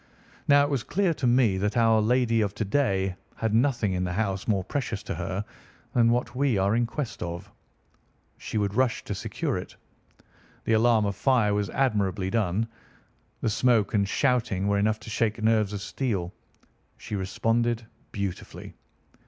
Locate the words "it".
0.63-0.69, 9.59-9.75